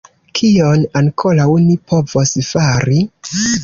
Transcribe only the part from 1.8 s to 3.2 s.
povos fari?